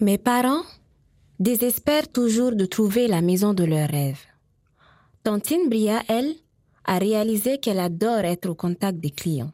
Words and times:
Mes 0.00 0.16
parents 0.16 0.62
désespèrent 1.40 2.06
toujours 2.06 2.52
de 2.52 2.66
trouver 2.66 3.08
la 3.08 3.20
maison 3.20 3.52
de 3.52 3.64
leurs 3.64 3.88
rêves. 3.88 4.24
Tantine 5.24 5.68
Bria, 5.68 6.02
elle, 6.08 6.34
a 6.84 6.98
réalisé 6.98 7.58
qu'elle 7.58 7.80
adore 7.80 8.20
être 8.20 8.48
au 8.48 8.54
contact 8.54 8.98
des 8.98 9.10
clients. 9.10 9.50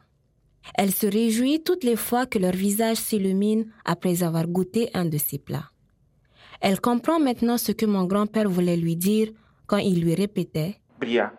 Elle 0.75 0.91
se 0.91 1.07
réjouit 1.07 1.63
toutes 1.63 1.83
les 1.83 1.95
fois 1.95 2.27
que 2.27 2.37
leur 2.37 2.51
visage 2.53 2.97
s'illumine 2.97 3.71
après 3.85 4.21
avoir 4.21 4.47
goûté 4.47 4.89
un 4.93 5.05
de 5.05 5.17
ses 5.17 5.39
plats. 5.39 5.71
Elle 6.61 6.79
comprend 6.79 7.19
maintenant 7.19 7.57
ce 7.57 7.71
que 7.71 7.87
mon 7.87 8.05
grand-père 8.05 8.47
voulait 8.47 8.77
lui 8.77 8.95
dire 8.95 9.29
quand 9.65 9.77
il 9.77 10.01
lui 10.01 10.13
répétait 10.13 10.77
Bria, 10.99 11.33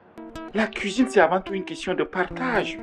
la 0.52 0.66
cuisine 0.66 1.06
c'est 1.08 1.20
avant 1.20 1.40
tout 1.40 1.54
une 1.54 1.64
question 1.64 1.94
de 1.94 2.02
partage. 2.02 2.78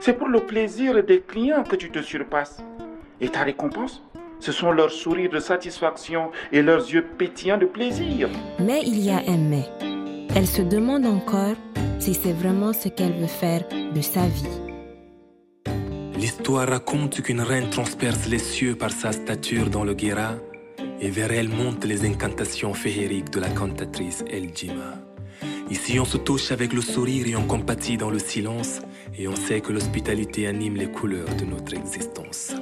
C'est 0.00 0.18
pour 0.18 0.28
le 0.28 0.40
plaisir 0.40 1.02
des 1.04 1.20
clients 1.20 1.62
que 1.62 1.76
tu 1.76 1.92
te 1.92 2.02
surpasses. 2.02 2.60
Et 3.20 3.28
ta 3.28 3.44
récompense? 3.44 4.03
Ce 4.44 4.52
sont 4.52 4.72
leurs 4.72 4.90
sourires 4.90 5.30
de 5.30 5.40
satisfaction 5.40 6.30
et 6.52 6.60
leurs 6.60 6.86
yeux 6.92 7.06
pétillants 7.16 7.56
de 7.56 7.64
plaisir. 7.64 8.28
Mais 8.58 8.82
il 8.84 9.00
y 9.00 9.10
a 9.10 9.22
un 9.26 9.38
mais. 9.38 9.66
Elle 10.36 10.46
se 10.46 10.60
demande 10.60 11.06
encore 11.06 11.56
si 11.98 12.12
c'est 12.12 12.34
vraiment 12.34 12.74
ce 12.74 12.88
qu'elle 12.88 13.14
veut 13.14 13.26
faire 13.26 13.64
de 13.94 14.02
sa 14.02 14.26
vie. 14.26 14.60
L'histoire 16.18 16.68
raconte 16.68 17.22
qu'une 17.22 17.40
reine 17.40 17.70
transperce 17.70 18.28
les 18.28 18.38
cieux 18.38 18.74
par 18.74 18.90
sa 18.90 19.12
stature 19.12 19.70
dans 19.70 19.84
le 19.84 19.94
Guéra 19.94 20.34
et 21.00 21.08
vers 21.08 21.32
elle 21.32 21.48
montent 21.48 21.86
les 21.86 22.04
incantations 22.04 22.74
féeriques 22.74 23.30
de 23.30 23.40
la 23.40 23.48
cantatrice 23.48 24.24
El 24.30 24.54
Jima. 24.54 25.03
Ici, 25.70 25.98
on 25.98 26.04
se 26.04 26.18
touche 26.18 26.52
avec 26.52 26.72
le 26.72 26.82
sourire 26.82 27.26
et 27.26 27.36
on 27.36 27.46
compatit 27.46 27.96
dans 27.96 28.10
le 28.10 28.18
silence 28.18 28.80
et 29.16 29.26
on 29.28 29.34
sait 29.36 29.60
que 29.60 29.72
l'hospitalité 29.72 30.46
anime 30.46 30.76
les 30.76 30.90
couleurs 30.90 31.34
de 31.36 31.44
notre 31.44 31.74
existence. 31.74 32.52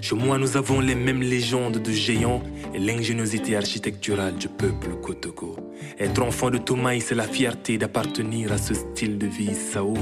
Chez 0.00 0.14
moi, 0.14 0.38
nous 0.38 0.56
avons 0.56 0.80
les 0.80 0.94
mêmes 0.94 1.22
légendes 1.22 1.78
de 1.78 1.90
géants 1.90 2.42
et 2.72 2.78
l'ingéniosité 2.78 3.56
architecturale 3.56 4.36
du 4.36 4.48
peuple 4.48 4.94
Kotoko. 5.02 5.56
Être 5.98 6.22
enfant 6.22 6.50
de 6.50 6.58
Tomaï, 6.58 7.00
c'est 7.00 7.16
la 7.16 7.26
fierté 7.26 7.78
d'appartenir 7.78 8.52
à 8.52 8.58
ce 8.58 8.74
style 8.74 9.18
de 9.18 9.26
vie 9.26 9.54
Sao, 9.54 9.94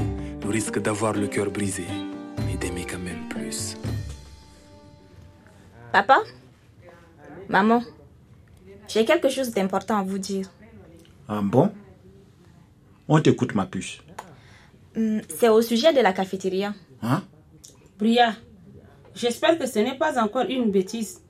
le 0.42 0.48
risque 0.48 0.78
d'avoir 0.78 1.14
le 1.14 1.28
cœur 1.28 1.50
brisé, 1.50 1.84
mais 2.46 2.56
d'aimer 2.56 2.86
quand 2.88 2.98
même 2.98 3.28
plus. 3.28 3.76
Papa? 5.92 6.18
Maman? 7.48 7.82
J'ai 8.86 9.04
quelque 9.04 9.28
chose 9.28 9.50
d'important 9.50 9.98
à 9.98 10.02
vous 10.02 10.18
dire. 10.18 10.46
Ah 11.26 11.40
bon? 11.42 11.72
On 13.12 13.20
t'écoute, 13.20 13.56
ma 13.56 13.66
puce. 13.66 13.98
Hmm, 14.94 15.18
c'est 15.36 15.48
au 15.48 15.60
sujet 15.62 15.92
de 15.92 16.00
la 16.00 16.12
cafétéria. 16.12 16.72
Hein? 17.02 17.22
Bria, 17.98 18.34
j'espère 19.16 19.58
que 19.58 19.66
ce 19.66 19.80
n'est 19.80 19.98
pas 19.98 20.22
encore 20.22 20.46
une 20.48 20.70
bêtise. 20.70 21.20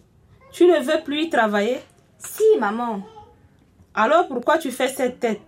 Tu 0.53 0.67
ne 0.67 0.79
veux 0.79 1.03
plus 1.03 1.23
y 1.23 1.31
travailler? 1.31 1.79
Si, 2.19 2.43
maman. 2.61 3.03
Alors 3.95 4.29
pourquoi 4.29 4.59
tu 4.59 4.71
fais 4.71 4.89
cette 4.89 5.21
tête? 5.21 5.41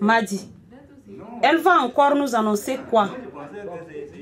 Madi, 0.00 0.48
elle 1.42 1.58
va 1.58 1.80
encore 1.80 2.14
nous 2.14 2.36
annoncer 2.36 2.78
quoi? 2.88 3.10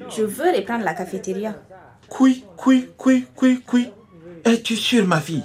Je 0.09 0.23
veux 0.23 0.51
reprendre 0.51 0.85
la 0.85 0.95
cafétéria. 0.95 1.57
Oui, 2.21 2.43
oui, 2.65 2.89
oui, 3.05 3.27
oui, 3.43 3.63
oui. 3.71 3.91
Es-tu 4.47 4.77
sûre, 4.77 5.07
ma 5.07 5.21
fille? 5.21 5.45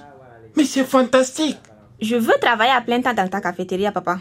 Mais 0.56 0.64
c'est 0.64 0.86
fantastique. 0.86 1.60
Je 2.02 2.16
veux 2.16 2.36
travailler 2.40 2.72
à 2.72 2.80
plein 2.80 3.02
temps 3.02 3.14
dans 3.14 3.28
ta 3.28 3.42
cafétéria, 3.42 3.92
papa. 3.92 4.20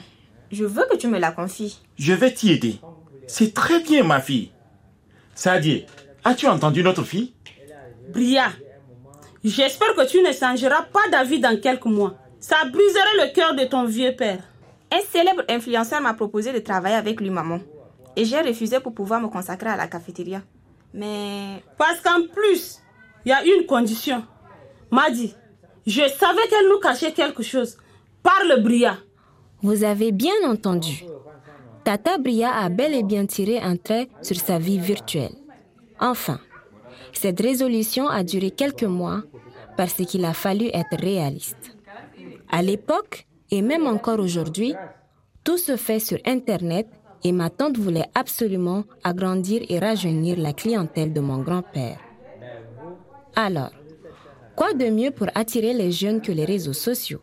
Je 0.50 0.64
veux 0.64 0.84
que 0.90 0.96
tu 0.96 1.08
me 1.08 1.18
la 1.18 1.32
confies. 1.32 1.80
Je 1.98 2.12
vais 2.12 2.32
t'y 2.32 2.52
aider. 2.52 2.80
C'est 3.26 3.52
très 3.52 3.80
bien, 3.80 4.02
ma 4.04 4.20
fille. 4.20 4.50
Sadie, 5.34 5.84
as-tu 6.24 6.46
entendu 6.46 6.82
notre 6.82 7.04
fille? 7.04 7.34
Bria, 8.12 8.48
j'espère 9.44 9.94
que 9.94 10.08
tu 10.08 10.22
ne 10.22 10.32
changeras 10.32 10.82
pas 10.84 11.08
d'avis 11.12 11.40
dans 11.40 11.60
quelques 11.60 11.84
mois. 11.84 12.14
Ça 12.40 12.56
briserait 12.64 13.26
le 13.26 13.34
cœur 13.34 13.54
de 13.54 13.64
ton 13.64 13.84
vieux 13.84 14.16
père. 14.16 14.42
Un 14.90 15.00
célèbre 15.12 15.42
influenceur 15.48 16.00
m'a 16.00 16.14
proposé 16.14 16.52
de 16.52 16.60
travailler 16.60 16.96
avec 16.96 17.20
lui, 17.20 17.30
maman. 17.30 17.60
Et 18.16 18.24
j'ai 18.24 18.40
refusé 18.40 18.80
pour 18.80 18.94
pouvoir 18.94 19.20
me 19.20 19.28
consacrer 19.28 19.68
à 19.68 19.76
la 19.76 19.86
cafétéria. 19.86 20.42
Mais... 20.94 21.62
Parce 21.76 22.00
qu'en 22.00 22.22
plus, 22.34 22.78
il 23.24 23.28
y 23.28 23.32
a 23.32 23.44
une 23.44 23.66
condition. 23.66 24.24
Madi, 24.90 25.34
je 25.86 26.00
savais 26.00 26.48
qu'elle 26.48 26.68
nous 26.68 26.80
cachait 26.80 27.12
quelque 27.12 27.42
chose. 27.42 27.76
Parle, 28.22 28.62
Bria. 28.62 28.96
Vous 29.60 29.82
avez 29.82 30.12
bien 30.12 30.34
entendu. 30.46 31.04
Tata 31.84 32.18
Bria 32.18 32.54
a 32.54 32.68
bel 32.68 32.94
et 32.94 33.02
bien 33.02 33.26
tiré 33.26 33.58
un 33.58 33.76
trait 33.76 34.08
sur 34.22 34.36
sa 34.36 34.58
vie 34.58 34.78
virtuelle. 34.78 35.34
Enfin, 35.98 36.38
cette 37.12 37.40
résolution 37.40 38.08
a 38.08 38.22
duré 38.22 38.50
quelques 38.50 38.84
mois 38.84 39.22
parce 39.76 39.94
qu'il 39.94 40.24
a 40.24 40.32
fallu 40.32 40.66
être 40.72 40.96
réaliste. 41.00 41.76
À 42.50 42.62
l'époque, 42.62 43.26
et 43.50 43.62
même 43.62 43.86
encore 43.86 44.20
aujourd'hui, 44.20 44.74
tout 45.42 45.58
se 45.58 45.76
fait 45.76 45.98
sur 45.98 46.18
Internet 46.24 46.86
et 47.24 47.32
ma 47.32 47.50
tante 47.50 47.78
voulait 47.78 48.08
absolument 48.14 48.84
agrandir 49.02 49.62
et 49.68 49.78
rajeunir 49.78 50.38
la 50.38 50.52
clientèle 50.52 51.12
de 51.12 51.20
mon 51.20 51.38
grand-père. 51.38 51.98
Alors, 53.34 53.72
quoi 54.54 54.72
de 54.72 54.88
mieux 54.90 55.10
pour 55.10 55.28
attirer 55.34 55.72
les 55.72 55.90
jeunes 55.90 56.20
que 56.20 56.32
les 56.32 56.44
réseaux 56.44 56.72
sociaux? 56.72 57.20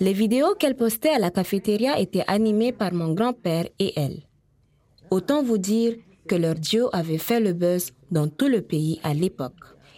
Les 0.00 0.12
vidéos 0.12 0.54
qu'elle 0.58 0.76
postait 0.76 1.10
à 1.10 1.18
la 1.18 1.30
cafétéria 1.30 2.00
étaient 2.00 2.24
animées 2.26 2.72
par 2.72 2.92
mon 2.92 3.12
grand-père 3.12 3.66
et 3.78 3.92
elle. 3.96 4.22
Autant 5.10 5.42
vous 5.42 5.58
dire 5.58 5.94
que 6.26 6.34
leur 6.34 6.56
duo 6.56 6.88
avait 6.92 7.18
fait 7.18 7.38
le 7.38 7.52
buzz 7.52 7.92
dans 8.10 8.28
tout 8.28 8.48
le 8.48 8.60
pays 8.60 8.98
à 9.04 9.14
l'époque. 9.14 9.52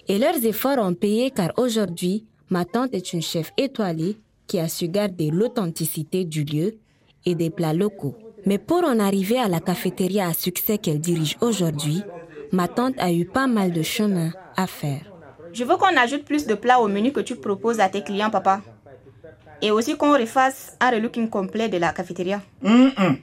Et 0.08 0.18
leurs 0.18 0.44
efforts 0.44 0.78
ont 0.78 0.94
payé 0.94 1.30
car 1.30 1.52
aujourd'hui, 1.56 2.26
ma 2.50 2.64
tante 2.64 2.94
est 2.94 3.12
une 3.12 3.22
chef 3.22 3.52
étoilée 3.56 4.16
qui 4.46 4.58
a 4.58 4.68
su 4.68 4.88
garder 4.88 5.30
l'authenticité 5.30 6.24
du 6.24 6.44
lieu 6.44 6.78
et 7.24 7.34
des 7.34 7.50
plats 7.50 7.72
locaux. 7.72 8.14
Mais 8.44 8.58
pour 8.58 8.84
en 8.84 9.00
arriver 9.00 9.38
à 9.38 9.48
la 9.48 9.60
cafétéria 9.60 10.28
à 10.28 10.34
succès 10.34 10.78
qu'elle 10.78 11.00
dirige 11.00 11.36
aujourd'hui, 11.40 12.02
ma 12.52 12.68
tante 12.68 12.94
a 12.98 13.12
eu 13.12 13.24
pas 13.24 13.46
mal 13.46 13.72
de 13.72 13.82
chemin 13.82 14.30
à 14.56 14.66
faire. 14.66 15.12
Je 15.52 15.64
veux 15.64 15.76
qu'on 15.76 15.96
ajoute 15.96 16.24
plus 16.24 16.46
de 16.46 16.54
plats 16.54 16.80
au 16.80 16.86
menu 16.86 17.12
que 17.12 17.20
tu 17.20 17.34
proposes 17.34 17.80
à 17.80 17.88
tes 17.88 18.02
clients, 18.02 18.30
papa. 18.30 18.60
Et 19.62 19.70
aussi 19.70 19.96
qu'on 19.96 20.12
refasse 20.12 20.76
un 20.80 20.90
relooking 20.90 21.28
complet 21.28 21.68
de 21.68 21.78
la 21.78 21.92
cafétéria. 21.92 22.42
Hum, 22.64 22.92
hum. 22.98 23.16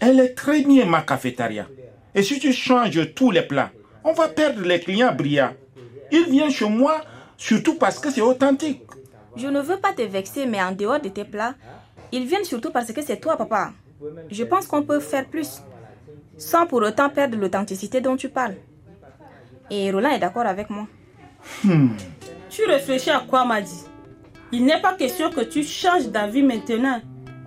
Elle 0.00 0.20
est 0.20 0.34
très 0.34 0.62
bien, 0.62 0.84
ma 0.86 1.02
cafétéria. 1.02 1.66
Et 2.14 2.22
si 2.22 2.38
tu 2.38 2.52
changes 2.52 3.14
tous 3.14 3.30
les 3.30 3.42
plats, 3.42 3.70
on 4.04 4.12
va 4.12 4.28
perdre 4.28 4.62
les 4.62 4.80
clients 4.80 5.14
brillants. 5.14 5.54
Ils 6.10 6.26
viennent 6.30 6.50
chez 6.50 6.68
moi 6.68 7.00
surtout 7.36 7.74
parce 7.74 7.98
que 7.98 8.10
c'est 8.10 8.20
authentique. 8.20 8.82
Je 9.36 9.46
ne 9.46 9.60
veux 9.60 9.78
pas 9.78 9.92
te 9.92 10.02
vexer, 10.02 10.46
mais 10.46 10.62
en 10.62 10.72
dehors 10.72 11.00
de 11.00 11.08
tes 11.08 11.24
plats, 11.24 11.54
ils 12.10 12.26
viennent 12.26 12.44
surtout 12.44 12.70
parce 12.70 12.92
que 12.92 13.00
c'est 13.02 13.20
toi, 13.20 13.36
papa. 13.36 13.72
Je 14.30 14.44
pense 14.44 14.66
qu'on 14.66 14.82
peut 14.82 15.00
faire 15.00 15.26
plus, 15.26 15.62
sans 16.36 16.66
pour 16.66 16.82
autant 16.82 17.08
perdre 17.08 17.38
l'authenticité 17.38 18.00
dont 18.00 18.16
tu 18.16 18.28
parles. 18.28 18.56
Et 19.70 19.90
Roland 19.90 20.10
est 20.10 20.18
d'accord 20.18 20.46
avec 20.46 20.68
moi. 20.68 20.86
Tu 22.50 22.64
réfléchis 22.66 23.10
à 23.10 23.20
quoi, 23.20 23.44
Madi? 23.44 23.84
Il 24.52 24.66
n'est 24.66 24.80
pas 24.80 24.92
question 24.92 25.30
que 25.30 25.40
tu 25.40 25.64
changes 25.64 26.08
d'avis 26.08 26.42
maintenant. 26.42 27.00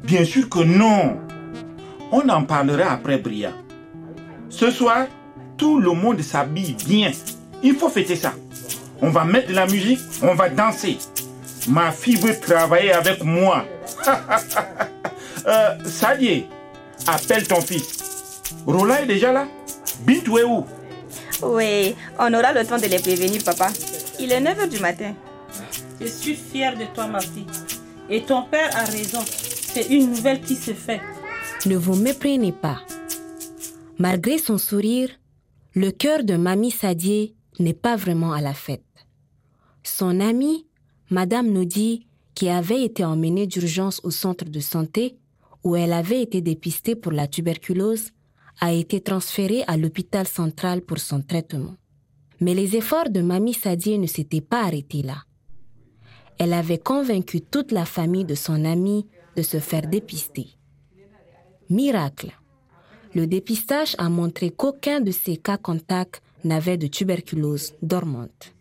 Bien 0.04 0.26
sûr 0.26 0.50
que 0.50 0.60
non. 0.60 1.20
On 2.12 2.28
en 2.30 2.44
parlera 2.44 2.94
après, 2.94 3.20
Bria. 3.20 3.52
Ce 4.50 4.72
soir, 4.72 5.06
tout 5.56 5.80
le 5.80 5.92
monde 5.92 6.22
s'habille 6.22 6.76
bien. 6.88 7.12
Il 7.62 7.76
faut 7.76 7.90
fêter 7.90 8.16
ça. 8.16 8.34
On 9.02 9.10
va 9.10 9.24
mettre 9.24 9.50
de 9.50 9.54
la 9.54 9.68
musique, 9.68 10.00
on 10.24 10.34
va 10.34 10.50
danser. 10.50 10.98
Ma 11.68 11.92
fille 11.92 12.16
veut 12.16 12.40
travailler 12.40 12.94
avec 12.94 13.24
moi. 13.24 13.66
euh, 15.48 15.76
Sadie, 15.86 16.46
appelle 17.06 17.48
ton 17.48 17.62
fils. 17.62 18.42
Roland 18.66 18.98
est 19.04 19.08
déjà 19.08 19.32
là 19.32 19.48
Bintou 20.02 20.38
est 20.38 20.44
où 20.44 20.66
Oui, 21.44 21.96
on 22.20 22.34
aura 22.34 22.54
le 22.54 22.66
temps 22.66 22.78
de 22.78 22.86
les 22.86 23.00
prévenir, 23.00 23.44
papa. 23.44 23.68
Il 24.20 24.32
est 24.32 24.42
9h 24.42 24.70
du 24.70 24.80
matin. 24.80 25.14
Je 26.00 26.08
suis 26.08 26.36
fière 26.36 26.78
de 26.78 26.86
toi, 26.94 27.08
ma 27.08 27.22
fille. 27.22 27.46
Et 28.10 28.22
ton 28.22 28.44
père 28.44 28.76
a 28.76 28.84
raison. 28.84 29.22
C'est 29.26 29.90
une 29.90 30.10
nouvelle 30.12 30.42
qui 30.42 30.56
se 30.56 30.74
fait. 30.74 31.02
Ne 31.66 31.78
vous 31.78 31.96
méprenez 31.96 32.52
pas. 32.52 32.82
Malgré 33.98 34.38
son 34.38 34.58
sourire, 34.58 35.10
le 35.74 35.92
cœur 35.92 36.24
de 36.24 36.36
Mamie 36.36 36.72
Sadie 36.72 37.36
n'est 37.60 37.74
pas 37.74 37.96
vraiment 37.96 38.34
à 38.34 38.42
la 38.42 38.54
fête. 38.54 38.84
Son 39.84 40.20
amie, 40.20 40.66
Madame 41.10 41.50
Nodi, 41.50 42.08
qui 42.34 42.50
avait 42.50 42.84
été 42.84 43.06
emmenée 43.06 43.48
d'urgence 43.48 44.02
au 44.04 44.12
centre 44.12 44.46
de 44.46 44.60
santé, 44.60 45.18
où 45.64 45.76
elle 45.76 45.94
avait 45.94 46.22
été 46.22 46.42
dépistée 46.42 46.96
pour 46.96 47.12
la 47.12 47.28
tuberculose, 47.28 48.12
a 48.60 48.74
été 48.74 49.02
transférée 49.02 49.64
à 49.68 49.78
l'hôpital 49.78 50.28
central 50.28 50.82
pour 50.82 51.00
son 51.00 51.22
traitement. 51.22 51.76
Mais 52.42 52.54
les 52.54 52.76
efforts 52.76 53.10
de 53.10 53.22
Mamie 53.22 53.54
Sadie 53.54 53.98
ne 53.98 54.08
s'étaient 54.08 54.42
pas 54.42 54.64
arrêtés 54.64 55.02
là. 55.02 55.24
Elle 56.38 56.54
avait 56.54 56.78
convaincu 56.78 57.42
toute 57.42 57.72
la 57.72 57.86
famille 57.86 58.26
de 58.26 58.36
son 58.36 58.66
amie 58.66 59.08
de 59.36 59.42
se 59.42 59.60
faire 59.60 59.88
dépister. 59.88 60.48
Miracle. 61.70 62.32
Le 63.14 63.28
dépistage 63.28 63.96
a 63.98 64.10
montré 64.10 64.50
qu'aucun 64.52 65.00
de 65.00 65.12
ces 65.12 65.38
cas 65.38 65.58
contacts 65.58 66.22
n'avait 66.44 66.78
de 66.78 66.88
tuberculose 66.88 67.74
dormante. 67.82 68.54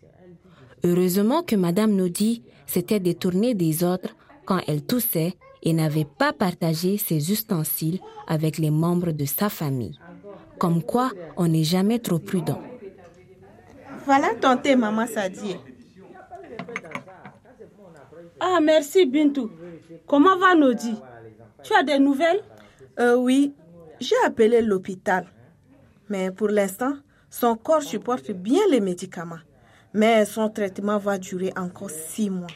Heureusement 0.83 1.43
que 1.43 1.55
Madame 1.55 1.93
Nodi 1.95 2.43
s'était 2.65 2.99
détournée 2.99 3.53
des 3.53 3.83
autres 3.83 4.15
quand 4.45 4.61
elle 4.67 4.83
toussait 4.83 5.33
et 5.61 5.73
n'avait 5.73 6.05
pas 6.05 6.31
partagé 6.31 6.97
ses 6.97 7.31
ustensiles 7.31 7.99
avec 8.27 8.57
les 8.57 8.71
membres 8.71 9.11
de 9.11 9.25
sa 9.25 9.49
famille. 9.49 9.99
Comme 10.59 10.83
quoi, 10.83 11.11
on 11.37 11.47
n'est 11.47 11.63
jamais 11.63 11.99
trop 11.99 12.19
prudent. 12.19 12.61
Voilà 14.05 14.35
ton 14.35 14.57
maman 14.77 15.07
Sadie. 15.07 15.57
Ah, 18.39 18.59
merci 18.61 19.05
Bintou. 19.05 19.49
Comment 20.07 20.37
va 20.37 20.55
Nodi? 20.55 20.95
Tu 21.63 21.73
as 21.73 21.83
des 21.83 21.99
nouvelles? 21.99 22.41
Euh, 22.99 23.15
Oui, 23.15 23.53
j'ai 23.99 24.15
appelé 24.25 24.61
l'hôpital. 24.61 25.25
Mais 26.09 26.31
pour 26.31 26.49
l'instant, 26.49 26.93
son 27.29 27.55
corps 27.55 27.81
supporte 27.83 28.31
bien 28.31 28.61
les 28.69 28.79
médicaments. 28.81 29.39
Mais 29.93 30.25
son 30.25 30.49
traitement 30.49 30.97
va 30.97 31.17
durer 31.17 31.53
encore 31.57 31.89
six 31.89 32.29
mois. 32.29 32.47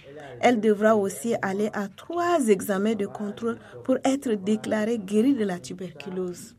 Elle 0.42 0.60
devra 0.60 0.96
aussi 0.96 1.36
aller 1.42 1.70
à 1.74 1.88
trois 1.88 2.48
examens 2.50 2.96
de 2.96 3.06
contrôle 3.06 3.58
pour 3.84 3.98
être 4.04 4.34
déclarée 4.34 4.98
guérie 5.00 5.34
de 5.34 5.46
la 5.46 5.58
tuberculose. 5.60 6.56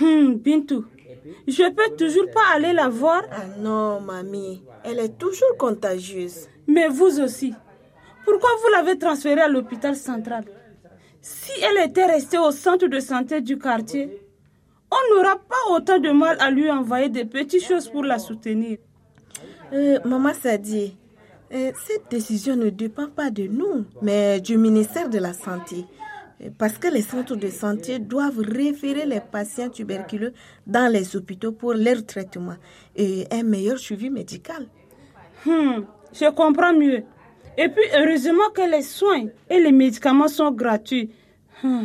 Hum, 0.00 0.36
Bintou, 0.36 0.84
je 1.46 1.68
peux 1.72 1.96
toujours 1.96 2.30
pas 2.32 2.54
aller 2.56 2.72
la 2.72 2.88
voir? 2.88 3.22
Ah 3.30 3.46
non, 3.58 4.00
mamie, 4.00 4.62
elle 4.84 4.98
est 5.00 5.18
toujours 5.18 5.56
contagieuse. 5.58 6.48
Mais 6.66 6.88
vous 6.88 7.20
aussi. 7.20 7.54
Pourquoi 8.24 8.50
vous 8.62 8.72
l'avez 8.72 8.98
transférée 8.98 9.42
à 9.42 9.48
l'hôpital 9.48 9.94
central 9.94 10.44
Si 11.20 11.52
elle 11.62 11.88
était 11.88 12.06
restée 12.06 12.38
au 12.38 12.50
centre 12.50 12.86
de 12.86 13.00
santé 13.00 13.40
du 13.40 13.58
quartier, 13.58 14.20
on 14.90 15.14
n'aura 15.14 15.36
pas 15.36 15.72
autant 15.72 15.98
de 15.98 16.10
mal 16.10 16.36
à 16.40 16.50
lui 16.50 16.70
envoyer 16.70 17.08
des 17.08 17.24
petites 17.24 17.64
choses 17.64 17.88
pour 17.88 18.04
la 18.04 18.18
soutenir. 18.18 18.78
Euh, 19.72 19.98
maman 20.04 20.32
Sadi, 20.34 20.96
euh, 21.52 21.72
cette 21.86 22.10
décision 22.10 22.56
ne 22.56 22.70
dépend 22.70 23.08
pas 23.08 23.30
de 23.30 23.44
nous, 23.44 23.84
mais 24.02 24.40
du 24.40 24.56
ministère 24.56 25.08
de 25.08 25.18
la 25.18 25.32
Santé. 25.32 25.84
Euh, 26.42 26.50
parce 26.58 26.78
que 26.78 26.88
les 26.88 27.02
centres 27.02 27.36
de 27.36 27.48
santé 27.48 27.98
doivent 27.98 28.40
référer 28.40 29.06
les 29.06 29.20
patients 29.20 29.68
tuberculeux 29.68 30.32
dans 30.66 30.90
les 30.90 31.16
hôpitaux 31.16 31.52
pour 31.52 31.74
leur 31.74 32.04
traitement 32.06 32.56
et 32.96 33.26
un 33.30 33.42
meilleur 33.42 33.78
suivi 33.78 34.10
médical. 34.10 34.66
Hmm, 35.44 35.82
je 36.12 36.30
comprends 36.30 36.72
mieux. 36.72 37.04
Et 37.56 37.68
puis, 37.68 37.84
heureusement 37.96 38.50
que 38.54 38.68
les 38.70 38.82
soins 38.82 39.26
et 39.48 39.60
les 39.60 39.72
médicaments 39.72 40.28
sont 40.28 40.50
gratuits. 40.50 41.10
Hmm. 41.62 41.84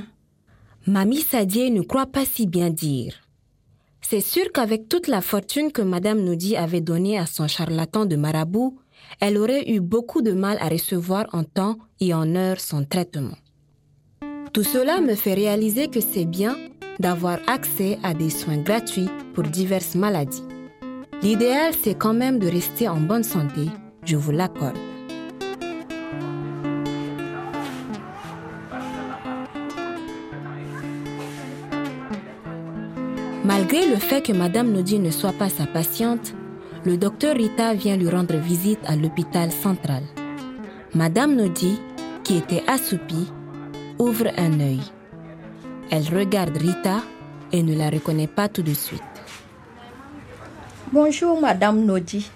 Mamie 0.88 1.22
Sadie 1.22 1.72
ne 1.72 1.82
croit 1.82 2.08
pas 2.08 2.26
si 2.26 2.48
bien 2.48 2.70
dire. 2.70 3.14
C'est 4.02 4.22
sûr 4.22 4.52
qu'avec 4.52 4.90
toute 4.90 5.08
la 5.08 5.22
fortune 5.22 5.72
que 5.72 5.84
Madame 5.84 6.22
Noudi 6.22 6.58
avait 6.58 6.82
donnée 6.82 7.20
à 7.20 7.28
son 7.28 7.48
charlatan 7.48 8.06
de 8.06 8.16
marabout, 8.16 8.80
elle 9.20 9.38
aurait 9.38 9.70
eu 9.70 9.80
beaucoup 9.80 10.22
de 10.22 10.32
mal 10.32 10.58
à 10.60 10.70
recevoir 10.70 11.28
en 11.32 11.44
temps 11.44 11.78
et 12.00 12.14
en 12.14 12.36
heure 12.36 12.60
son 12.60 12.86
traitement. 12.86 13.38
Tout 14.52 14.64
cela 14.64 15.00
me 15.00 15.14
fait 15.14 15.36
réaliser 15.36 15.90
que 15.90 16.00
c'est 16.02 16.26
bien 16.26 16.58
d'avoir 17.00 17.38
accès 17.48 18.00
à 18.02 18.16
des 18.16 18.32
soins 18.32 18.58
gratuits 18.58 19.10
pour 19.36 19.44
diverses 19.44 19.94
maladies. 19.96 20.44
L'idéal, 21.22 21.74
c'est 21.84 21.96
quand 21.96 22.14
même 22.14 22.40
de 22.40 22.48
rester 22.48 22.88
en 22.88 23.00
bonne 23.00 23.24
santé, 23.24 23.66
je 24.06 24.16
vous 24.16 24.32
l'accorde. 24.32 24.78
Malgré 33.50 33.88
le 33.88 33.96
fait 33.96 34.22
que 34.22 34.32
Madame 34.32 34.72
Nodi 34.72 35.00
ne 35.00 35.10
soit 35.10 35.34
pas 35.34 35.50
sa 35.50 35.66
patiente, 35.66 36.36
le 36.86 36.98
docteur 36.98 37.36
Rita 37.36 37.74
vient 37.74 37.98
lui 37.98 38.08
rendre 38.08 38.36
visite 38.36 38.78
à 38.86 38.96
l'hôpital 38.96 39.52
central. 39.52 40.04
Madame 40.94 41.34
Nodi, 41.36 41.82
qui 42.24 42.38
était 42.38 42.62
assoupie, 42.68 43.28
ouvre 43.98 44.28
un 44.38 44.60
œil. 44.60 44.82
Elle 45.90 46.16
regarde 46.16 46.56
Rita 46.58 46.98
et 47.52 47.64
ne 47.64 47.76
la 47.76 47.90
reconnaît 47.90 48.28
pas 48.28 48.50
tout 48.50 48.62
de 48.62 48.76
suite. 48.76 49.02
Bonjour 50.92 51.42
Madame 51.42 51.84
Nodi. 51.84 52.30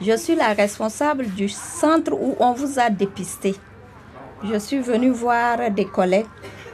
Je 0.00 0.16
suis 0.16 0.34
la 0.34 0.54
responsable 0.54 1.26
du 1.26 1.50
centre 1.50 2.14
où 2.14 2.36
on 2.40 2.54
vous 2.54 2.78
a 2.78 2.88
dépisté. 2.88 3.54
Je 4.42 4.58
suis 4.58 4.80
venue 4.80 5.10
voir 5.10 5.70
des 5.70 5.84
collègues. 5.84 6.24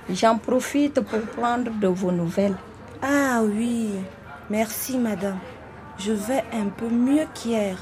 J'en 0.09 0.39
profite 0.39 1.01
pour 1.01 1.23
prendre 1.37 1.73
de 1.73 1.89
vos 1.89 2.13
nouvelles. 2.13 2.55
Ah 3.07 3.43
oui, 3.43 3.91
merci 4.49 4.97
madame. 4.97 5.39
Je 5.99 6.13
vais 6.13 6.43
un 6.55 6.69
peu 6.75 6.89
mieux 6.89 7.27
qu'hier. 7.35 7.77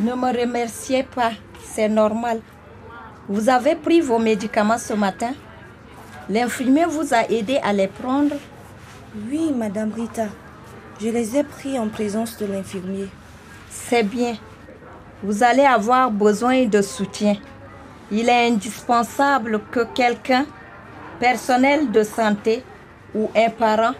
Ne 0.00 0.14
me 0.14 0.40
remerciez 0.40 1.02
pas, 1.02 1.32
c'est 1.62 1.90
normal. 1.90 2.40
Vous 3.28 3.50
avez 3.50 3.74
pris 3.74 4.00
vos 4.00 4.18
médicaments 4.18 4.78
ce 4.78 4.94
matin 4.94 5.32
L'infirmier 6.30 6.86
vous 6.86 7.12
a 7.12 7.28
aidé 7.30 7.58
à 7.62 7.74
les 7.74 7.88
prendre 7.88 8.36
Oui, 9.28 9.52
madame 9.54 9.92
Rita. 9.92 10.28
Je 10.98 11.08
les 11.08 11.36
ai 11.36 11.44
pris 11.44 11.78
en 11.78 11.88
présence 11.88 12.38
de 12.38 12.46
l'infirmier. 12.46 13.08
C'est 13.68 14.02
bien. 14.02 14.36
Vous 15.22 15.42
allez 15.42 15.66
avoir 15.66 16.10
besoin 16.10 16.64
de 16.64 16.80
soutien. 16.80 17.36
Il 18.10 18.30
est 18.30 18.48
indispensable 18.48 19.60
que 19.70 19.84
quelqu'un, 19.94 20.46
personnel 21.20 21.90
de 21.90 22.02
santé 22.02 22.64
ou 23.14 23.30
un 23.36 23.50
parent, 23.50 23.92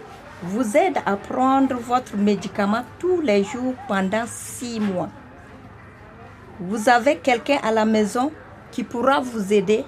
vous 0.43 0.75
aide 0.77 0.97
à 1.05 1.15
prendre 1.15 1.75
votre 1.75 2.15
médicament 2.17 2.83
tous 2.99 3.21
les 3.21 3.43
jours 3.43 3.73
pendant 3.87 4.25
six 4.27 4.79
mois. 4.79 5.09
Vous 6.59 6.89
avez 6.89 7.17
quelqu'un 7.17 7.57
à 7.63 7.71
la 7.71 7.85
maison 7.85 8.31
qui 8.71 8.83
pourra 8.83 9.19
vous 9.19 9.53
aider? 9.53 9.85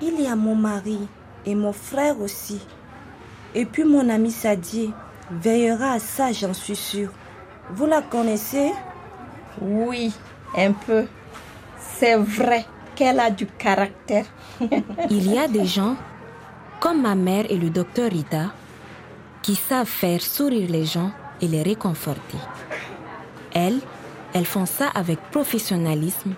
Il 0.00 0.20
y 0.20 0.26
a 0.26 0.36
mon 0.36 0.54
mari 0.54 1.00
et 1.44 1.54
mon 1.54 1.72
frère 1.72 2.20
aussi. 2.20 2.60
Et 3.54 3.64
puis 3.64 3.84
mon 3.84 4.08
ami 4.08 4.30
Sadie 4.30 4.92
veillera 5.30 5.92
à 5.92 5.98
ça, 5.98 6.32
j'en 6.32 6.54
suis 6.54 6.76
sûre. 6.76 7.10
Vous 7.70 7.86
la 7.86 8.02
connaissez? 8.02 8.72
Oui, 9.60 10.12
un 10.56 10.72
peu. 10.72 11.06
C'est 11.78 12.16
vrai 12.16 12.64
qu'elle 12.94 13.20
a 13.20 13.30
du 13.30 13.46
caractère. 13.46 14.26
Il 15.10 15.32
y 15.32 15.38
a 15.38 15.48
des 15.48 15.66
gens, 15.66 15.96
comme 16.80 17.02
ma 17.02 17.14
mère 17.14 17.46
et 17.50 17.56
le 17.56 17.70
docteur 17.70 18.10
Rita, 18.10 18.52
qui 19.48 19.54
savent 19.54 19.86
faire 19.86 20.20
sourire 20.20 20.68
les 20.70 20.84
gens 20.84 21.10
et 21.40 21.48
les 21.48 21.62
réconforter. 21.62 22.36
Elles, 23.54 23.80
elles 24.34 24.44
font 24.44 24.66
ça 24.66 24.88
avec 24.88 25.18
professionnalisme, 25.30 26.34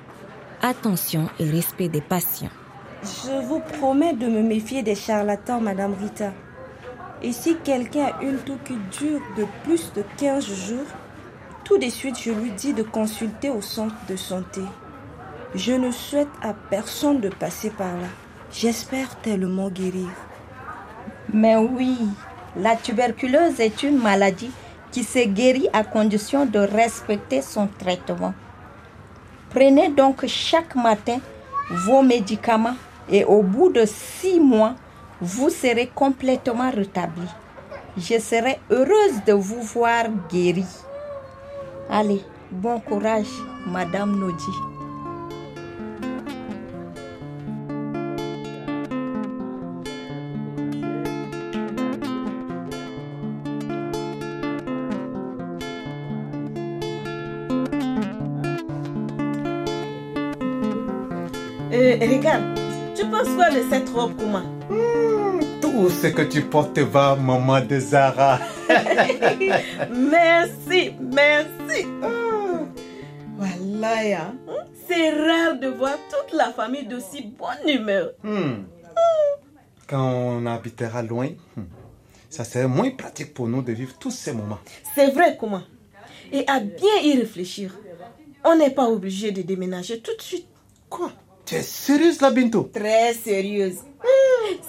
attention 0.62 1.28
et 1.40 1.50
respect 1.50 1.88
des 1.88 2.02
patients. 2.02 2.54
Je 3.02 3.48
vous 3.48 3.58
promets 3.58 4.12
de 4.12 4.28
me 4.28 4.42
méfier 4.42 4.84
des 4.84 4.94
charlatans, 4.94 5.60
Madame 5.60 5.96
Rita. 6.00 6.32
Et 7.20 7.32
si 7.32 7.56
quelqu'un 7.64 8.12
a 8.12 8.22
une 8.22 8.38
toux 8.38 8.58
qui 8.64 8.76
dure 8.96 9.20
de 9.36 9.44
plus 9.64 9.92
de 9.92 10.04
15 10.16 10.44
jours, 10.44 10.86
tout 11.64 11.78
de 11.78 11.88
suite 11.88 12.16
je 12.16 12.30
lui 12.30 12.52
dis 12.52 12.74
de 12.74 12.84
consulter 12.84 13.50
au 13.50 13.60
centre 13.60 13.96
de 14.08 14.14
santé. 14.14 14.60
Je 15.56 15.72
ne 15.72 15.90
souhaite 15.90 16.28
à 16.42 16.54
personne 16.54 17.20
de 17.20 17.28
passer 17.28 17.70
par 17.70 17.92
là. 17.92 18.06
J'espère 18.52 19.16
tellement 19.16 19.68
guérir. 19.68 20.10
Mais 21.32 21.56
oui, 21.56 21.96
la 22.56 22.76
tuberculose 22.76 23.60
est 23.60 23.82
une 23.82 23.98
maladie 23.98 24.50
qui 24.90 25.04
se 25.04 25.24
guérit 25.24 25.68
à 25.72 25.84
condition 25.84 26.46
de 26.46 26.58
respecter 26.58 27.42
son 27.42 27.68
traitement. 27.78 28.34
Prenez 29.50 29.88
donc 29.88 30.26
chaque 30.26 30.74
matin 30.74 31.18
vos 31.70 32.02
médicaments 32.02 32.76
et 33.08 33.24
au 33.24 33.42
bout 33.42 33.70
de 33.70 33.84
six 33.86 34.40
mois, 34.40 34.74
vous 35.20 35.50
serez 35.50 35.90
complètement 35.94 36.70
rétabli. 36.70 37.26
Je 37.96 38.18
serai 38.18 38.58
heureuse 38.70 39.22
de 39.26 39.32
vous 39.32 39.62
voir 39.62 40.04
guéri. 40.30 40.64
Allez, 41.90 42.22
bon 42.50 42.80
courage, 42.80 43.26
Madame 43.66 44.18
Nodi. 44.18 44.79
Euh, 61.72 61.96
regarde, 62.00 62.58
tu 62.96 63.06
penses 63.06 63.28
quoi 63.36 63.48
de 63.50 63.62
cette 63.70 63.88
robe, 63.90 64.16
Kuma 64.18 64.42
Tout 65.60 65.88
ce 65.88 66.08
que 66.08 66.22
tu 66.22 66.42
portes 66.42 66.78
va, 66.80 67.14
maman 67.14 67.60
de 67.60 67.78
Zara. 67.78 68.40
Merci, 69.90 70.94
merci. 71.00 71.84
Hum. 72.02 72.72
Voilà. 73.36 74.32
Hum, 74.48 74.64
c'est 74.88 75.10
rare 75.10 75.60
de 75.60 75.68
voir 75.68 75.96
toute 76.08 76.36
la 76.36 76.50
famille 76.52 76.86
d'aussi 76.86 77.22
bonne 77.38 77.68
humeur. 77.68 78.14
Hmm. 78.24 78.64
Quand 79.86 80.10
on 80.12 80.46
habitera 80.46 81.02
loin, 81.02 81.28
hmm, 81.56 81.62
ça 82.28 82.42
serait 82.42 82.66
moins 82.66 82.90
pratique 82.90 83.32
pour 83.32 83.46
nous 83.46 83.62
de 83.62 83.72
vivre 83.72 83.94
tous 83.98 84.10
ces 84.10 84.32
moments. 84.32 84.58
C'est 84.96 85.10
vrai, 85.12 85.36
Kuma. 85.38 85.62
Et 86.32 86.44
à 86.48 86.58
bien 86.58 87.00
y 87.02 87.16
réfléchir. 87.16 87.76
On 88.44 88.56
n'est 88.56 88.70
pas 88.70 88.88
obligé 88.88 89.30
de 89.30 89.42
déménager 89.42 90.00
tout 90.00 90.16
de 90.16 90.22
suite. 90.22 90.48
Quoi? 90.88 91.12
Tu 91.50 91.56
es 91.56 91.62
sérieuse 91.62 92.20
là, 92.20 92.30
Binto 92.30 92.70
Très 92.72 93.12
sérieuse. 93.12 93.78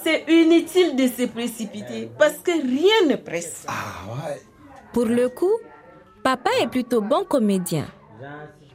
C'est 0.02 0.24
inutile 0.26 0.96
de 0.96 1.06
se 1.06 1.28
précipiter 1.28 2.10
parce 2.18 2.38
que 2.38 2.50
rien 2.50 3.08
ne 3.08 3.14
presse. 3.14 3.64
Ah 3.68 4.02
ouais. 4.08 4.40
Pour 4.92 5.04
le 5.04 5.28
coup, 5.28 5.52
papa 6.24 6.50
est 6.60 6.66
plutôt 6.66 7.00
bon 7.00 7.22
comédien. 7.22 7.86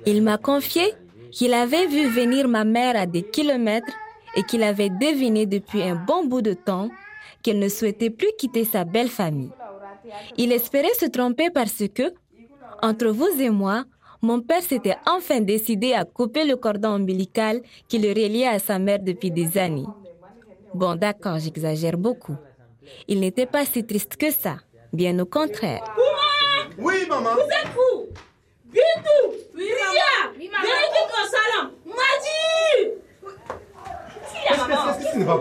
Il 0.06 0.24
m'a 0.24 0.38
confié 0.38 0.94
qu'il 1.32 1.54
avait 1.54 1.86
vu 1.88 2.08
venir 2.08 2.48
ma 2.48 2.64
mère 2.64 2.96
à 2.96 3.06
des 3.06 3.24
kilomètres 3.24 3.92
et 4.38 4.44
qu'il 4.44 4.64
avait 4.64 4.90
deviné 4.90 5.46
depuis 5.46 5.84
un 5.84 5.96
bon 5.96 6.24
bout 6.24 6.42
de 6.42 6.54
temps 6.54 6.88
qu'elle 7.44 7.60
ne 7.60 7.68
souhaitait 7.68 8.10
plus 8.10 8.32
quitter 8.38 8.64
sa 8.64 8.86
belle 8.86 9.10
famille. 9.10 9.52
Il 10.38 10.54
espérait 10.54 10.94
se 10.98 11.08
tromper 11.08 11.50
parce 11.50 11.84
que, 11.94 12.14
entre 12.82 13.08
vous 13.08 13.42
et 13.42 13.50
moi, 13.50 13.84
mon 14.22 14.42
père 14.42 14.62
s'était 14.62 14.98
enfin 15.06 15.42
décidé 15.42 15.94
à 15.94 16.06
couper 16.06 16.46
le 16.46 16.56
cordon 16.56 16.96
ombilical 16.96 17.62
qui 17.88 18.00
le 18.00 18.10
reliait 18.10 18.48
à 18.48 18.60
sa 18.60 18.80
mère 18.80 19.00
depuis 19.00 19.32
des 19.32 19.58
années. 19.58 19.86
Bon, 20.74 20.96
d'accord, 20.96 21.40
j'exagère 21.40 21.98
beaucoup. 21.98 22.36
Il 23.08 23.20
n'était 23.20 23.46
pas 23.46 23.66
si 23.66 23.86
triste 23.86 24.16
que 24.18 24.32
ça, 24.32 24.58
bien 24.94 25.18
au 25.20 25.26
contraire. 25.26 25.84
Oui, 26.78 27.06
maman. 27.10 27.34
Vous 27.34 27.42
êtes 27.42 27.76
où? 27.76 28.08
Bintou 28.66 29.38
Ria 29.56 30.32
Venez 30.34 30.46
vite 30.46 31.14
au 31.14 31.26
salon 31.36 31.72
Madi 31.86 32.92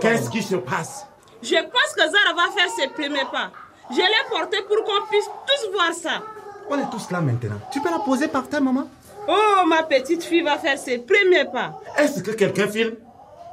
Qu'est-ce 0.01 0.29
qui 0.29 0.41
se 0.41 0.55
passe? 0.55 1.05
Je 1.41 1.55
pense 1.55 1.93
que 1.95 2.01
Zara 2.01 2.33
va 2.35 2.51
faire 2.55 2.69
ses 2.69 2.87
premiers 2.87 3.25
pas. 3.31 3.51
Je 3.91 3.97
l'ai 3.97 4.29
porté 4.29 4.57
pour 4.63 4.83
qu'on 4.83 5.05
puisse 5.07 5.29
tous 5.45 5.71
voir 5.71 5.93
ça. 5.93 6.23
On 6.69 6.77
est 6.77 6.89
tous 6.91 7.09
là 7.11 7.21
maintenant. 7.21 7.59
Tu 7.71 7.81
peux 7.81 7.89
la 7.89 7.99
poser 7.99 8.27
par 8.27 8.47
terre, 8.47 8.61
maman 8.61 8.87
Oh, 9.29 9.65
ma 9.67 9.83
petite 9.83 10.23
fille 10.23 10.41
va 10.41 10.57
faire 10.57 10.77
ses 10.77 10.99
premiers 10.99 11.45
pas. 11.45 11.79
Est-ce 11.97 12.23
que 12.23 12.31
quelqu'un 12.31 12.67
filme? 12.67 12.95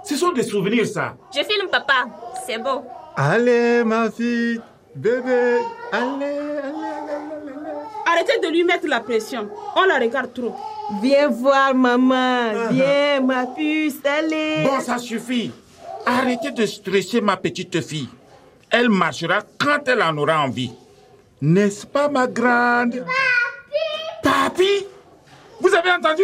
Ce 0.05 0.17
sont 0.17 0.33
des 0.33 0.43
souvenirs, 0.43 0.87
ça. 0.87 1.15
Je 1.35 1.43
filme 1.43 1.69
papa. 1.71 2.07
C'est 2.47 2.59
beau. 2.59 2.85
Allez, 3.17 3.83
ma 3.85 4.11
fille. 4.11 4.61
Bébé. 4.95 5.59
Allez, 5.91 6.03
allez, 6.03 6.23
allez, 6.23 7.13
allez. 7.13 7.51
allez. 7.51 7.65
Arrêtez 8.07 8.39
de 8.41 8.49
lui 8.53 8.63
mettre 8.65 8.87
la 8.87 9.01
pression. 9.01 9.49
On 9.75 9.85
la 9.85 9.99
regarde 9.99 10.33
trop. 10.33 10.55
Viens 11.03 11.29
voir 11.29 11.75
maman. 11.75 12.69
Viens, 12.71 13.21
ma 13.21 13.47
puce, 13.47 13.97
allez. 14.05 14.65
Bon, 14.65 14.79
ça 14.81 14.99
suffit. 14.99 15.51
Arrêtez 16.07 16.51
de 16.53 16.67
stresser 16.67 17.21
ma 17.21 17.37
petite 17.37 17.81
fille. 17.81 18.09
Elle 18.71 18.91
marchera 18.91 19.41
quand 19.59 19.89
elle 19.89 20.03
en 20.03 20.17
aura 20.19 20.43
envie. 20.43 20.73
N'est-ce 21.47 21.85
pas, 21.87 22.09
ma 22.09 22.27
grande? 22.27 23.05
Papi 24.23 24.57
Papi? 24.63 24.87
Vous 25.61 25.75
avez 25.75 25.91
entendu? 25.91 26.23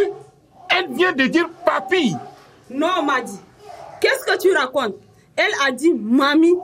Elle 0.70 0.94
vient 0.94 1.12
de 1.12 1.24
dire 1.26 1.46
papi. 1.66 2.16
Non, 2.70 3.02
Madi. 3.04 3.38
Qu'est-ce 4.00 4.24
que 4.24 4.40
tu 4.40 4.50
racontes? 4.56 4.94
Elle 5.36 5.52
a 5.66 5.72
dit 5.72 5.92
mamie. 5.92 6.56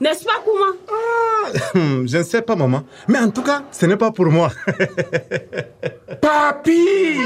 N'est-ce 0.00 0.24
pas, 0.24 0.42
Kouma? 0.44 0.72
Ah, 0.88 1.50
je 2.04 2.18
ne 2.18 2.22
sais 2.24 2.42
pas, 2.42 2.56
maman. 2.56 2.82
Mais 3.06 3.20
en 3.20 3.30
tout 3.30 3.42
cas, 3.42 3.62
ce 3.70 3.86
n'est 3.86 3.96
pas 3.96 4.10
pour 4.10 4.26
moi. 4.26 4.50
Papi 6.20 7.16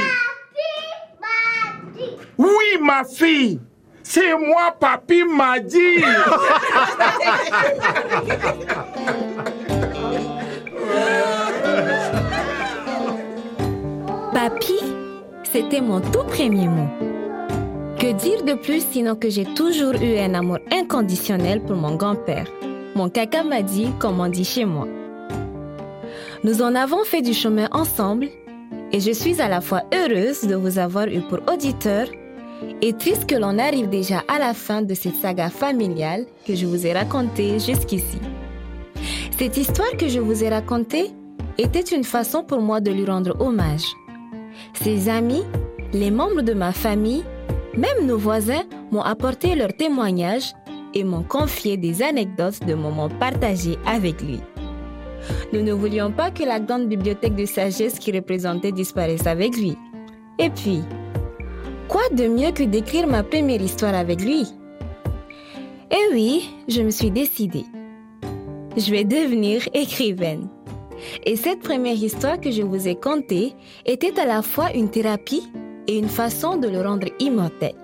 Oui, 2.37 2.79
ma 2.83 3.05
fille. 3.05 3.59
C'est 4.03 4.35
moi, 4.37 4.77
papi 4.79 5.25
m'a 5.25 5.59
dit. 5.61 6.05
Papi, 14.35 14.75
c'était 15.45 15.81
mon 15.81 16.01
tout 16.01 16.25
premier 16.27 16.67
mot. 16.67 16.89
Que 18.01 18.13
dire 18.13 18.43
de 18.43 18.55
plus 18.55 18.85
sinon 18.91 19.15
que 19.15 19.31
j'ai 19.31 19.45
toujours 19.45 19.95
eu 19.95 20.19
un 20.19 20.35
amour 20.35 20.59
inconditionnel 20.73 21.63
pour 21.63 21.77
mon 21.77 21.95
grand-père? 21.95 22.49
Mon 22.97 23.09
caca 23.09 23.45
m'a 23.45 23.63
dit, 23.63 23.91
comme 24.01 24.19
on 24.19 24.27
dit 24.27 24.45
chez 24.45 24.65
moi. 24.65 24.89
Nous 26.43 26.63
en 26.63 26.75
avons 26.75 27.05
fait 27.05 27.23
du 27.23 27.33
chemin 27.33 27.69
ensemble 27.71 28.27
et 28.91 28.99
je 28.99 29.13
suis 29.13 29.41
à 29.41 29.49
la 29.49 29.61
fois 29.61 29.85
heureuse 29.95 30.41
de 30.43 30.57
vous 30.57 30.81
avoir 30.81 31.07
eu 31.07 31.21
pour 31.21 31.39
auditeur 31.49 32.09
et 32.83 32.93
triste 32.93 33.27
que 33.27 33.37
l'on 33.37 33.57
arrive 33.61 33.89
déjà 33.89 34.25
à 34.27 34.41
la 34.41 34.53
fin 34.53 34.83
de 34.83 34.95
cette 34.95 35.15
saga 35.15 35.49
familiale 35.49 36.27
que 36.45 36.57
je 36.57 36.67
vous 36.67 36.85
ai 36.89 36.93
racontée 36.93 37.61
jusqu'ici. 37.61 38.19
Cette 39.39 39.57
histoire 39.57 39.97
que 39.97 40.09
je 40.09 40.19
vous 40.19 40.43
ai 40.43 40.49
racontée 40.49 41.13
était 41.57 41.83
une 41.83 42.03
façon 42.03 42.43
pour 42.43 42.61
moi 42.61 42.81
de 42.81 42.91
lui 42.91 43.05
rendre 43.05 43.41
hommage. 43.41 43.85
Ses 44.75 45.09
amis, 45.09 45.45
les 45.93 46.11
membres 46.11 46.43
de 46.43 46.55
ma 46.55 46.73
famille, 46.73 47.25
même 47.77 48.07
nos 48.07 48.19
voisins 48.19 48.65
m'ont 48.91 49.03
apporté 49.03 49.55
leurs 49.55 49.75
témoignages 49.75 50.53
et 50.95 51.05
m'ont 51.05 51.23
confié 51.23 51.77
des 51.77 52.03
anecdotes 52.03 52.65
de 52.67 52.75
moments 52.75 53.09
partagés 53.09 53.79
avec 53.87 54.23
lui. 54.23 54.41
Nous 55.53 55.63
ne 55.63 55.73
voulions 55.73 56.13
pas 56.13 56.31
que 56.31 56.45
la 56.45 56.61
grande 56.61 56.89
bibliothèque 56.89 57.35
de 57.35 57.47
sagesse 57.47 57.99
qui 57.99 58.13
représentait 58.13 58.73
disparaisse 58.73 59.27
avec 59.27 59.57
lui. 59.57 59.77
Et 60.39 60.51
puis, 60.51 60.83
quoi 61.89 62.03
de 62.13 62.27
mieux 62.29 62.53
que 62.53 62.63
d'écrire 62.63 63.07
ma 63.07 63.23
première 63.23 63.63
histoire 63.63 63.95
avec 63.95 64.21
lui? 64.21 64.47
Eh 65.91 66.13
oui, 66.13 66.51
je 66.69 66.83
me 66.83 66.91
suis 66.91 67.11
décidée. 67.11 67.65
Je 68.77 68.91
vais 68.91 69.05
devenir 69.05 69.63
écrivaine. 69.73 70.49
Et 71.25 71.37
cette 71.37 71.61
première 71.61 71.95
histoire 71.95 72.41
que 72.41 72.51
je 72.51 72.63
vous 72.63 72.89
ai 72.89 72.95
contée 72.95 73.55
était 73.87 74.19
à 74.19 74.27
la 74.27 74.43
fois 74.43 74.73
une 74.75 74.91
thérapie 74.91 75.49
et 75.87 75.99
une 75.99 76.09
façon 76.09 76.57
de 76.57 76.69
le 76.69 76.81
rendre 76.81 77.09
immortel. 77.19 77.75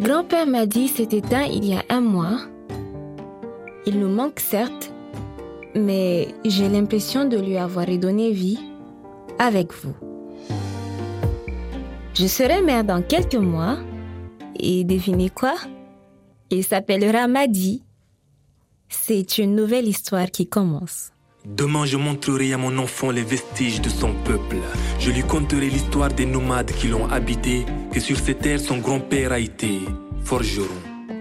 Grand-père 0.00 0.46
m'a 0.46 0.66
dit 0.66 0.88
s'est 0.88 1.08
éteint 1.12 1.44
il 1.44 1.64
y 1.64 1.74
a 1.74 1.82
un 1.90 2.00
mois. 2.00 2.38
Il 3.86 3.98
nous 3.98 4.08
manque 4.08 4.40
certes, 4.40 4.92
mais 5.74 6.28
j'ai 6.44 6.68
l'impression 6.68 7.26
de 7.26 7.38
lui 7.38 7.56
avoir 7.56 7.86
redonné 7.86 8.30
vie 8.30 8.58
avec 9.38 9.72
vous. 9.74 9.94
Je 12.14 12.26
serai 12.26 12.62
mère 12.62 12.84
dans 12.84 13.02
quelques 13.02 13.34
mois 13.36 13.78
et 14.58 14.84
devinez 14.84 15.30
quoi? 15.30 15.54
Il 16.50 16.64
s'appellera 16.64 17.28
Madi. 17.28 17.82
C'est 18.90 19.38
une 19.38 19.54
nouvelle 19.54 19.86
histoire 19.86 20.30
qui 20.30 20.48
commence. 20.48 21.12
Demain, 21.46 21.86
je 21.86 21.96
montrerai 21.96 22.52
à 22.52 22.58
mon 22.58 22.76
enfant 22.76 23.10
les 23.12 23.22
vestiges 23.22 23.80
de 23.80 23.88
son 23.88 24.12
peuple. 24.24 24.56
Je 24.98 25.10
lui 25.10 25.22
conterai 25.22 25.70
l'histoire 25.70 26.12
des 26.12 26.26
nomades 26.26 26.72
qui 26.72 26.88
l'ont 26.88 27.08
habité, 27.08 27.64
que 27.92 28.00
sur 28.00 28.18
ces 28.18 28.34
terres 28.34 28.60
son 28.60 28.78
grand-père 28.78 29.32
a 29.32 29.38
été 29.38 29.78
forgeron, 30.24 30.66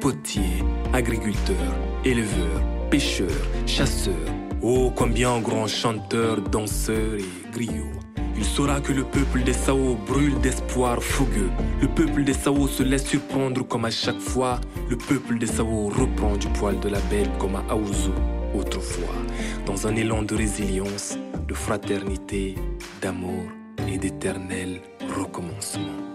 potier, 0.01 0.63
agriculteur, 0.93 1.55
éleveur, 2.03 2.61
pêcheur, 2.89 3.31
chasseur. 3.65 4.13
Oh, 4.61 4.91
combien 4.93 5.39
grand 5.39 5.67
chanteur, 5.67 6.41
danseur 6.41 7.15
et 7.17 7.51
griot. 7.53 7.98
Que 8.59 8.91
le 8.91 9.05
peuple 9.05 9.43
des 9.43 9.53
Sao 9.53 9.95
brûle 10.05 10.37
d'espoir 10.41 11.01
fougueux. 11.01 11.49
Le 11.81 11.87
peuple 11.87 12.25
des 12.25 12.33
Sao 12.33 12.67
se 12.67 12.83
laisse 12.83 13.05
surprendre 13.05 13.65
comme 13.65 13.85
à 13.85 13.89
chaque 13.89 14.19
fois. 14.19 14.59
Le 14.89 14.97
peuple 14.97 15.37
des 15.37 15.47
Sao 15.47 15.87
reprend 15.87 16.35
du 16.35 16.47
poil 16.47 16.77
de 16.81 16.89
la 16.89 16.99
belle 17.09 17.29
comme 17.39 17.55
à 17.55 17.63
Aouzou 17.69 18.11
autrefois. 18.53 19.15
Dans 19.65 19.87
un 19.87 19.95
élan 19.95 20.23
de 20.23 20.35
résilience, 20.35 21.17
de 21.47 21.53
fraternité, 21.53 22.55
d'amour 23.01 23.45
et 23.87 23.97
d'éternel 23.97 24.81
recommencement. 25.17 26.08